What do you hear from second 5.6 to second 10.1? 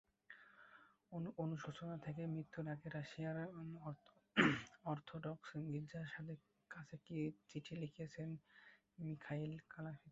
গির্জার কাছে চিঠি লিখেছিলেন মিখাইল কালাশনিকভ।